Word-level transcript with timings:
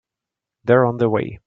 They're 0.63 0.85
on 0.85 0.97
their 0.97 1.09
way. 1.11 1.37